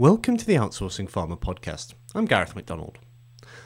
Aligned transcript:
Welcome 0.00 0.36
to 0.36 0.46
the 0.46 0.54
Outsourcing 0.54 1.10
Pharma 1.10 1.36
podcast. 1.36 1.94
I'm 2.14 2.24
Gareth 2.24 2.54
McDonald. 2.54 3.00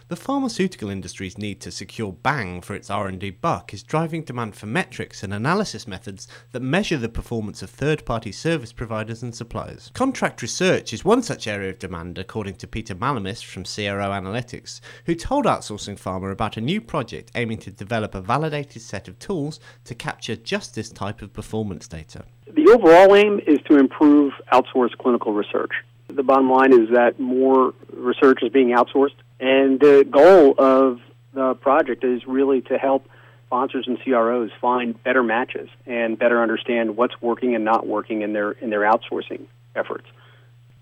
The 0.08 0.16
pharmaceutical 0.16 0.88
industry's 0.88 1.36
need 1.36 1.60
to 1.60 1.70
secure 1.70 2.10
bang 2.10 2.62
for 2.62 2.74
its 2.74 2.88
R&D 2.88 3.32
buck 3.32 3.74
is 3.74 3.82
driving 3.82 4.24
demand 4.24 4.56
for 4.56 4.64
metrics 4.64 5.22
and 5.22 5.34
analysis 5.34 5.86
methods 5.86 6.26
that 6.52 6.62
measure 6.62 6.96
the 6.96 7.10
performance 7.10 7.60
of 7.60 7.68
third-party 7.68 8.32
service 8.32 8.72
providers 8.72 9.22
and 9.22 9.34
suppliers. 9.34 9.90
Contract 9.92 10.40
research 10.40 10.94
is 10.94 11.04
one 11.04 11.22
such 11.22 11.46
area 11.46 11.68
of 11.68 11.78
demand 11.78 12.16
according 12.16 12.54
to 12.54 12.66
Peter 12.66 12.94
Malamis 12.94 13.44
from 13.44 13.64
CRO 13.64 14.08
Analytics, 14.08 14.80
who 15.04 15.14
told 15.14 15.44
Outsourcing 15.44 16.00
Pharma 16.00 16.32
about 16.32 16.56
a 16.56 16.62
new 16.62 16.80
project 16.80 17.30
aiming 17.34 17.58
to 17.58 17.70
develop 17.70 18.14
a 18.14 18.22
validated 18.22 18.80
set 18.80 19.06
of 19.06 19.18
tools 19.18 19.60
to 19.84 19.94
capture 19.94 20.36
just 20.36 20.74
this 20.74 20.88
type 20.88 21.20
of 21.20 21.34
performance 21.34 21.86
data. 21.86 22.24
The 22.46 22.70
overall 22.70 23.14
aim 23.14 23.38
is 23.46 23.58
to 23.68 23.76
improve 23.76 24.32
outsourced 24.50 24.96
clinical 24.96 25.34
research. 25.34 25.72
The 26.14 26.22
bottom 26.22 26.50
line 26.50 26.72
is 26.72 26.90
that 26.90 27.18
more 27.18 27.74
research 27.92 28.42
is 28.42 28.50
being 28.50 28.68
outsourced, 28.68 29.14
and 29.40 29.80
the 29.80 30.06
goal 30.08 30.54
of 30.58 31.00
the 31.32 31.54
project 31.54 32.04
is 32.04 32.26
really 32.26 32.60
to 32.62 32.78
help 32.78 33.08
sponsors 33.46 33.86
and 33.86 33.98
CROs 34.02 34.50
find 34.60 35.02
better 35.02 35.22
matches 35.22 35.68
and 35.86 36.18
better 36.18 36.42
understand 36.42 36.96
what's 36.96 37.20
working 37.20 37.54
and 37.54 37.64
not 37.64 37.86
working 37.86 38.22
in 38.22 38.32
their 38.32 38.52
in 38.52 38.70
their 38.70 38.80
outsourcing 38.80 39.44
efforts. 39.76 40.06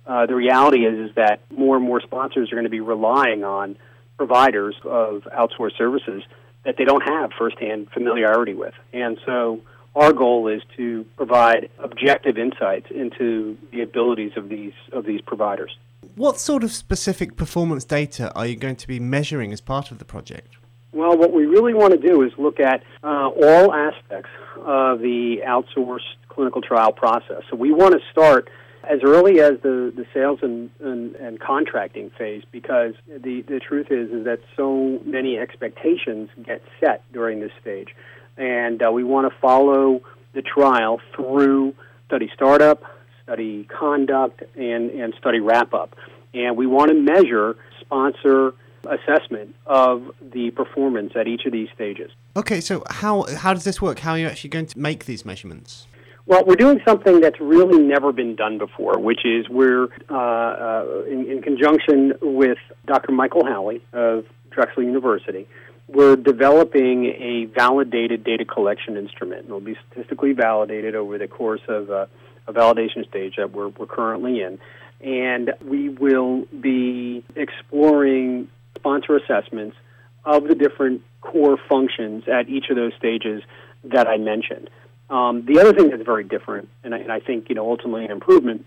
Uh, 0.07 0.27
the 0.27 0.35
reality 0.35 0.87
is 0.87 1.11
is 1.11 1.15
that 1.17 1.41
more 1.51 1.77
and 1.77 1.85
more 1.85 2.01
sponsors 2.01 2.53
are 2.53 2.55
going 2.55 2.65
to 2.65 2.71
be 2.71 2.81
relying 2.81 3.43
on 3.45 3.77
providers 4.17 4.77
of 4.85 5.27
outsourced 5.37 5.77
services 5.77 6.23
that 6.65 6.77
they 6.77 6.85
don't 6.85 7.03
have 7.09 7.31
firsthand 7.39 7.91
familiarity 7.91 8.55
with, 8.55 8.75
and 8.93 9.19
so 9.27 9.61
our 9.95 10.13
goal 10.13 10.49
is 10.49 10.63
to 10.77 11.05
provide 11.17 11.69
objective 11.79 12.39
insights 12.39 12.87
into 12.91 13.57
the 13.73 13.83
abilities 13.83 14.33
of 14.37 14.49
these 14.49 14.73
of 14.93 15.05
these 15.05 15.21
providers. 15.21 15.77
What 16.15 16.39
sort 16.39 16.65
of 16.65 16.73
specific 16.73 17.37
performance 17.37 17.85
data 17.85 18.33
are 18.35 18.47
you 18.47 18.57
going 18.57 18.77
to 18.77 18.89
be 18.89 19.01
measuring 19.01 19.53
as 19.53 19.61
part 19.61 19.91
of 19.91 19.99
the 19.99 20.05
project? 20.05 20.57
Well, 20.93 21.17
what 21.17 21.33
we 21.33 21.47
really 21.47 21.75
want 21.75 21.93
to 21.93 22.09
do 22.09 22.23
is 22.23 22.33
look 22.37 22.59
at 22.59 22.83
uh, 23.05 23.29
all 23.29 23.73
aspects 23.73 24.31
of 24.57 25.01
the 25.01 25.37
outsourced 25.47 26.17
clinical 26.29 26.63
trial 26.63 26.93
process. 26.93 27.43
So 27.49 27.57
we 27.57 27.73
want 27.73 27.93
to 27.95 28.01
start 28.11 28.51
as 28.89 29.01
early 29.05 29.41
as 29.41 29.61
the, 29.63 29.93
the 29.95 30.07
sales 30.13 30.41
and, 30.43 30.71
and, 30.81 31.15
and 31.17 31.39
contracting 31.39 32.11
phase 32.19 32.43
because 32.51 32.95
the, 33.07 33.43
the 33.43 33.61
truth 33.61 33.89
is, 33.91 34.11
is 34.11 34.25
that 34.25 34.41
so 34.57 35.01
many 35.05 35.39
expectations 35.39 36.29
get 36.45 36.63
set 36.81 37.03
during 37.13 37.41
this 37.41 37.53
stage 37.61 37.95
and 38.37 38.83
uh, 38.83 38.91
we 38.91 39.05
want 39.05 39.31
to 39.33 39.39
follow 39.41 40.01
the 40.33 40.43
trial 40.43 41.01
through 41.15 41.75
study 42.07 42.31
startup, 42.35 42.83
study 43.23 43.65
conduct, 43.65 44.43
and, 44.57 44.91
and 44.91 45.15
study 45.19 45.41
wrap 45.41 45.75
up. 45.75 45.97
And 46.35 46.57
we 46.57 46.67
want 46.67 46.91
to 46.91 46.95
measure 46.95 47.57
sponsor 47.81 48.55
assessment 48.85 49.55
of 49.67 50.11
the 50.21 50.51
performance 50.53 51.13
at 51.15 51.27
each 51.27 51.45
of 51.45 51.53
these 51.53 51.69
stages. 51.75 52.11
Okay, 52.37 52.61
so 52.61 52.83
how, 52.89 53.25
how 53.37 53.53
does 53.53 53.65
this 53.65 53.83
work? 53.83 54.01
How 54.01 54.13
are 54.13 54.19
you 54.19 54.27
actually 54.27 54.51
going 54.51 54.67
to 54.67 54.79
make 54.79 55.05
these 55.05 55.25
measurements? 55.25 55.87
Well, 56.27 56.45
we're 56.45 56.55
doing 56.57 56.81
something 56.87 57.21
that's 57.21 57.41
really 57.41 57.81
never 57.81 58.13
been 58.13 58.37
done 58.37 58.59
before, 58.59 58.99
which 58.99 59.25
is 59.25 59.49
we're, 59.49 59.89
uh, 60.09 60.15
uh, 60.15 61.03
in, 61.09 61.27
in 61.29 61.43
conjunction 61.43 62.13
with 62.23 62.59
Dr. 62.87 63.13
Michael 63.13 63.45
Howley 63.45 63.83
of 63.93 64.27
Drexel 64.51 64.85
University, 64.85 65.49
we're 65.93 66.17
developing 66.17 67.07
a 67.07 67.47
validated 67.47 68.23
data 68.25 68.45
collection 68.45 68.97
instrument. 68.97 69.47
It 69.47 69.51
will 69.51 69.61
be 69.61 69.77
statistically 69.91 70.33
validated 70.33 70.95
over 70.95 71.19
the 71.19 71.27
course 71.27 71.63
of 71.69 71.91
a, 71.91 72.09
a 72.47 72.53
validation 72.53 73.09
stage 73.09 73.35
that 73.37 73.53
we're, 73.53 73.69
we're 73.69 73.87
currently 73.87 74.41
in. 74.41 74.59
And 75.01 75.53
we 75.65 75.89
will 75.89 76.45
be 76.61 77.25
exploring 77.35 78.49
sponsor 78.77 79.17
assessments 79.17 79.77
of 80.25 80.45
the 80.45 80.55
different 80.55 81.03
core 81.23 81.59
functions 81.69 82.25
at 82.29 82.49
each 82.49 82.67
of 82.71 82.77
those 82.77 82.93
stages 82.99 83.43
that 83.85 84.07
I 84.07 84.19
mentioned. 84.19 84.71
Um, 85.09 85.45
the 85.45 85.59
other 85.59 85.73
thing 85.73 85.91
that's 85.91 86.03
very 86.03 86.25
different, 86.25 86.69
and 86.85 86.95
I, 86.95 86.99
and 86.99 87.11
I 87.11 87.19
think 87.19 87.49
you 87.49 87.55
know 87.55 87.69
ultimately 87.69 88.05
an 88.05 88.13
improvement 88.13 88.65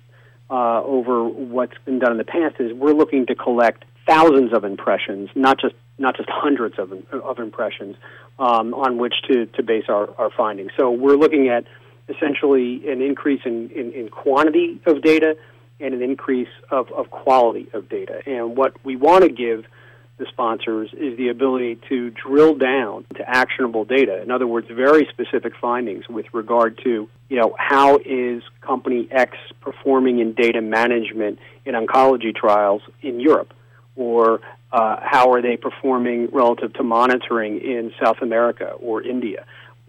uh, 0.50 0.84
over 0.84 1.24
what's 1.24 1.78
been 1.86 2.00
done 2.00 2.12
in 2.12 2.18
the 2.18 2.26
past, 2.26 2.56
is 2.60 2.74
we're 2.74 2.94
looking 2.94 3.28
to 3.28 3.36
collect 3.36 3.86
thousands 4.08 4.54
of 4.54 4.64
impressions, 4.64 5.30
not 5.36 5.60
just 5.60 5.76
not 5.98 6.18
just 6.18 6.30
hundreds 6.30 6.80
of, 6.80 6.92
of 7.12 7.40
impressions 7.40 7.96
um, 8.40 8.74
on 8.74 8.98
which 8.98 9.14
to, 9.28 9.46
to 9.46 9.64
base 9.64 9.86
our, 9.90 10.10
our 10.18 10.32
findings. 10.36 10.72
So 10.76 10.90
we're 10.90 11.16
looking 11.16 11.50
at 11.50 11.66
essentially 12.10 12.82
an 12.90 13.02
increase 13.02 13.42
in, 13.46 13.70
in, 13.70 13.92
in 13.94 14.10
quantity 14.10 14.82
of 14.86 15.02
data 15.02 15.38
and 15.80 15.94
an 15.94 16.02
increase 16.02 16.50
of, 16.72 16.92
of 16.92 17.12
quality 17.12 17.68
of 17.74 17.90
data. 17.90 18.22
And 18.26 18.58
what 18.58 18.74
we 18.84 18.96
want 18.96 19.24
to 19.24 19.30
give 19.30 19.66
the 20.18 20.26
sponsors 20.30 20.90
is 20.94 21.18
the 21.18 21.30
ability 21.30 21.80
to 21.90 22.12
drill 22.12 22.56
down 22.56 23.06
to 23.16 23.28
actionable 23.28 23.84
data. 23.84 24.22
In 24.22 24.32
other 24.32 24.48
words, 24.48 24.68
very 24.72 25.08
specific 25.12 25.54
findings 25.60 26.08
with 26.08 26.26
regard 26.34 26.80
to, 26.84 27.10
you 27.30 27.38
know, 27.40 27.56
how 27.58 27.98
is 27.98 28.44
company 28.62 29.08
X 29.12 29.38
performing 29.60 30.20
in 30.20 30.34
data 30.34 30.62
management 30.62 31.40
in 31.66 31.74
oncology 31.74 32.34
trials 32.36 32.82
in 33.02 33.20
Europe? 33.20 33.54
Or 33.96 34.42
uh, 34.72 34.98
how 35.02 35.32
are 35.32 35.42
they 35.42 35.58
performing 35.58 36.30
relative 36.32 36.74
to 36.74 36.84
monitoring 36.84 37.60
in 37.60 37.92
South 38.04 38.18
America 38.22 38.72
or 38.80 39.02
India? 39.04 39.46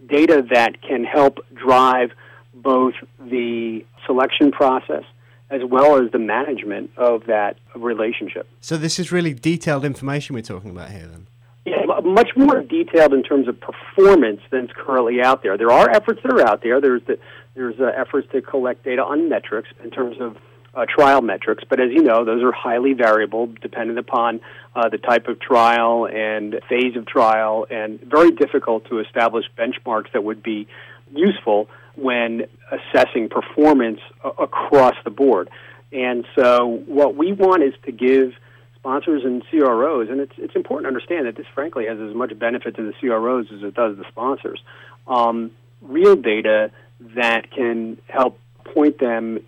Data 0.07 0.45
that 0.51 0.81
can 0.81 1.03
help 1.03 1.39
drive 1.53 2.11
both 2.53 2.93
the 3.19 3.83
selection 4.05 4.51
process 4.51 5.03
as 5.49 5.61
well 5.63 6.03
as 6.03 6.11
the 6.11 6.19
management 6.19 6.91
of 6.97 7.25
that 7.27 7.57
relationship. 7.75 8.47
So 8.61 8.77
this 8.77 8.97
is 8.97 9.11
really 9.11 9.33
detailed 9.33 9.85
information 9.85 10.35
we're 10.35 10.41
talking 10.41 10.71
about 10.71 10.89
here 10.89 11.07
then? 11.07 11.27
Yeah, 11.65 11.85
much 12.03 12.29
more 12.35 12.61
detailed 12.61 13.13
in 13.13 13.23
terms 13.23 13.47
of 13.47 13.59
performance 13.59 14.41
than's 14.51 14.69
currently 14.75 15.21
out 15.21 15.41
there. 15.43 15.57
There 15.57 15.71
are 15.71 15.89
efforts 15.89 16.21
that 16.23 16.31
are 16.31 16.47
out 16.47 16.61
there. 16.61 16.79
There's 16.79 17.01
the, 17.07 17.17
there's 17.55 17.79
uh, 17.79 17.85
efforts 17.95 18.27
to 18.33 18.41
collect 18.41 18.83
data 18.83 19.03
on 19.03 19.29
metrics 19.29 19.69
in 19.83 19.89
terms 19.89 20.17
of 20.19 20.37
uh, 20.75 20.85
trial 20.87 21.21
metrics, 21.21 21.63
but 21.69 21.79
as 21.79 21.89
you 21.91 22.03
know, 22.03 22.25
those 22.25 22.43
are 22.43 22.51
highly 22.51 22.93
variable, 22.93 23.47
dependent 23.47 23.97
upon 23.97 24.41
uh, 24.75 24.89
the 24.89 24.97
type 24.97 25.27
of 25.27 25.39
trial 25.39 26.05
and 26.05 26.59
phase 26.67 26.95
of 26.97 27.05
trial, 27.05 27.65
and 27.69 27.99
very 28.01 28.31
difficult 28.31 28.85
to 28.89 28.99
establish 28.99 29.45
benchmarks 29.57 30.11
that 30.13 30.23
would 30.23 30.43
be 30.43 30.67
useful 31.13 31.69
when 31.95 32.43
assessing 32.71 33.29
performance 33.29 33.99
a- 34.23 34.43
across 34.43 34.95
the 35.05 35.09
board. 35.09 35.49
And 35.93 36.25
so, 36.37 36.83
what 36.87 37.15
we 37.15 37.31
want 37.31 37.63
is 37.63 37.73
to 37.85 37.91
give 37.93 38.33
sponsors 38.75 39.23
and 39.23 39.43
CROs, 39.49 40.09
and 40.09 40.19
it's 40.19 40.33
it's 40.37 40.55
important 40.55 40.85
to 40.85 40.87
understand 40.89 41.25
that 41.25 41.37
this, 41.37 41.47
frankly, 41.53 41.85
has 41.85 41.97
as 41.99 42.13
much 42.13 42.37
benefit 42.37 42.75
to 42.75 42.83
the 42.83 42.93
CROs 42.99 43.47
as 43.51 43.63
it 43.63 43.73
does 43.75 43.97
the 43.97 44.05
sponsors. 44.09 44.61
Um, 45.07 45.51
real 45.81 46.17
data 46.17 46.71
that 47.15 47.51
can 47.51 47.97
help 48.07 48.39
point 48.65 48.99
them 48.99 49.39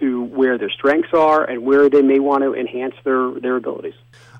to 0.00 0.24
where 0.24 0.58
their 0.58 0.70
strengths 0.70 1.14
are 1.14 1.44
and 1.44 1.62
where 1.64 1.88
they 1.88 2.02
may 2.02 2.18
want 2.18 2.42
to 2.42 2.54
enhance 2.54 2.94
their, 3.04 3.30
their 3.40 3.56
abilities. 3.56 3.94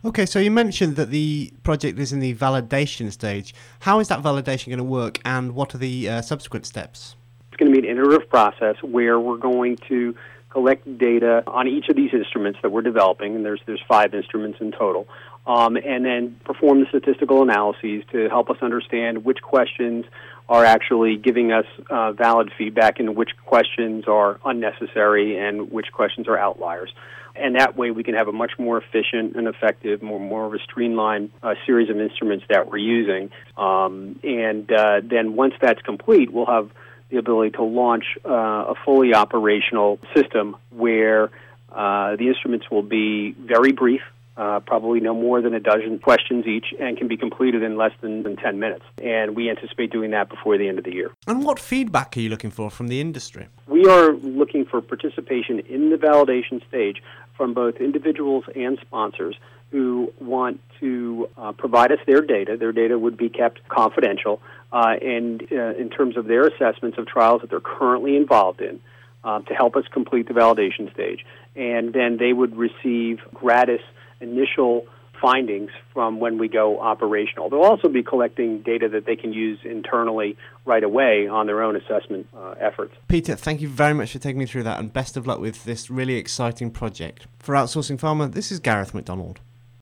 Okay, 0.05 0.25
so 0.25 0.39
you 0.39 0.51
mentioned 0.51 0.97
that 0.97 1.11
the 1.11 1.53
project 1.63 1.99
is 1.99 2.13
in 2.13 2.21
the 2.21 2.35
validation 2.35 3.13
stage. 3.13 3.55
How 3.81 4.01
is 4.01 4.09
that 4.09 4.23
validation 4.23 4.67
going 4.67 4.79
to 4.79 4.85
work, 4.85 5.21
and 5.25 5.55
what 5.55 5.75
are 5.75 5.79
the 5.79 6.09
uh, 6.09 6.23
subsequent 6.23 6.65
steps? 6.65 7.17
It's 7.49 7.59
going 7.59 7.73
to 7.73 7.81
be 7.81 7.87
an 7.87 7.93
iterative 7.93 8.29
process 8.31 8.77
where 8.83 9.21
we're 9.21 9.37
going 9.37 9.77
to 9.89 10.15
collect 10.49 10.99
data 10.99 11.45
on 11.47 11.69
each 11.69 11.89
of 11.89 11.97
these 11.97 12.15
instruments 12.15 12.59
that 12.63 12.71
we're 12.71 12.83
developing, 12.83 13.37
and 13.37 13.45
there's 13.45 13.61
there's 13.67 13.83
five 13.87 14.15
instruments 14.15 14.59
in 14.61 14.73
total, 14.73 15.07
um, 15.47 15.77
and 15.77 16.05
then 16.05 16.35
perform 16.45 16.81
the 16.81 16.87
statistical 16.87 17.43
analyses 17.43 18.03
to 18.11 18.29
help 18.31 18.49
us 18.49 18.57
understand 18.63 19.25
which 19.25 19.43
questions 19.43 20.07
are 20.51 20.65
actually 20.65 21.17
giving 21.17 21.53
us 21.53 21.65
uh, 21.89 22.11
valid 22.11 22.51
feedback 22.59 22.99
in 22.99 23.15
which 23.15 23.31
questions 23.47 24.05
are 24.09 24.41
unnecessary 24.45 25.39
and 25.39 25.71
which 25.71 25.93
questions 25.93 26.27
are 26.27 26.37
outliers. 26.37 26.93
And 27.37 27.55
that 27.55 27.77
way 27.77 27.93
we 27.93 28.03
can 28.03 28.15
have 28.15 28.27
a 28.27 28.33
much 28.33 28.51
more 28.59 28.77
efficient 28.77 29.37
and 29.37 29.47
effective, 29.47 30.03
more, 30.03 30.19
more 30.19 30.47
of 30.47 30.53
a 30.53 30.59
streamlined 30.59 31.31
uh, 31.41 31.55
series 31.65 31.89
of 31.89 32.01
instruments 32.01 32.45
that 32.49 32.69
we're 32.69 32.79
using. 32.79 33.31
Um, 33.57 34.19
and 34.25 34.71
uh, 34.73 35.01
then 35.05 35.37
once 35.37 35.55
that's 35.63 35.81
complete, 35.83 36.33
we'll 36.33 36.47
have 36.47 36.69
the 37.11 37.19
ability 37.19 37.53
to 37.53 37.63
launch 37.63 38.05
uh, 38.25 38.29
a 38.29 38.75
fully 38.85 39.15
operational 39.15 40.01
system 40.17 40.57
where 40.71 41.31
uh, 41.71 42.17
the 42.17 42.27
instruments 42.27 42.69
will 42.73 42.83
be 42.83 43.37
very 43.39 43.71
brief, 43.71 44.03
uh, 44.37 44.61
probably 44.61 45.01
no 45.01 45.15
more 45.15 45.43
than 45.43 45.55
a 45.55 45.61
dozen 45.61 45.99
questions 45.99 46.47
each, 46.47 46.67
and 46.81 46.97
can 46.97 47.09
be 47.09 47.17
completed 47.17 47.63
in 47.63 47.77
less 47.77 47.93
than, 48.01 48.23
than 48.23 48.37
10 48.37 48.59
minutes. 48.59 48.85
And 49.03 49.37
we 49.37 49.51
anticipate 49.51 49.93
doing 49.93 50.13
that 50.13 50.29
before 50.29 50.57
the 50.57 50.69
end 50.69 50.79
of 50.79 50.85
the 50.85 50.95
year. 50.95 51.11
And 51.27 51.45
what 51.45 51.59
feedback 51.59 52.17
are 52.17 52.21
you 52.21 52.31
looking 52.31 52.51
for 52.51 52.71
from 52.71 52.89
the 52.89 53.01
industry? 53.01 53.49
We 53.67 53.87
are 53.87 54.13
looking 54.13 54.65
for 54.65 54.81
participation 54.81 55.61
in 55.61 55.91
the 55.91 55.97
validation 55.97 56.67
stage 56.69 57.03
from 57.37 57.55
both 57.55 57.77
individuals 57.77 58.45
and 58.55 58.79
sponsors 58.81 59.37
who 59.71 60.13
want 60.21 60.61
to 60.81 61.29
uh, 61.37 61.53
provide 61.53 61.93
us 61.93 61.99
their 62.07 62.21
data. 62.21 62.57
Their 62.57 62.73
data 62.73 62.99
would 62.99 63.17
be 63.17 63.29
kept 63.29 63.67
confidential, 63.69 64.41
uh, 64.73 64.95
and 65.01 65.43
uh, 65.53 65.75
in 65.75 65.91
terms 65.91 66.17
of 66.17 66.27
their 66.27 66.47
assessments 66.47 66.99
of 66.99 67.07
trials 67.07 67.41
that 67.43 67.51
they're 67.51 67.61
currently 67.61 68.17
involved 68.17 68.61
in, 68.61 68.81
um, 69.23 69.45
to 69.45 69.55
help 69.55 69.77
us 69.77 69.85
complete 69.93 70.29
the 70.29 70.35
validation 70.35 70.93
stage. 70.93 71.25
And 71.55 71.93
then 71.93 72.17
they 72.17 72.33
would 72.33 72.57
receive 72.57 73.21
gratis 73.35 73.81
initial 74.21 74.87
findings 75.21 75.71
from 75.93 76.19
when 76.19 76.39
we 76.39 76.49
go 76.49 76.81
operational. 76.81 77.51
They'll 77.51 77.61
also 77.61 77.89
be 77.89 78.03
collecting 78.03 78.63
data 78.63 78.89
that 78.89 79.05
they 79.05 79.17
can 79.17 79.33
use 79.33 79.59
internally 79.65 80.37
right 80.65 80.83
away 80.83 81.29
on 81.29 81.47
their 81.47 81.63
own 81.63 81.77
assessment 81.77 82.27
uh, 82.35 82.55
efforts. 82.59 82.95
Peter, 83.09 83.37
thank 83.37 83.61
you 83.61 83.69
very 83.69 83.93
much 83.93 84.13
for 84.13 84.19
taking 84.19 84.39
me 84.39 84.47
through 84.47 84.63
that 84.63 84.79
and 84.79 84.93
best 84.93 85.17
of 85.17 85.27
luck 85.27 85.39
with 85.39 85.65
this 85.65 85.91
really 85.91 86.15
exciting 86.15 86.71
project. 86.71 87.27
For 87.39 87.55
Outsourcing 87.55 87.99
Pharma, 87.99 88.33
this 88.33 88.51
is 88.51 88.61
Gareth 88.61 88.95
McDonald. 88.95 89.41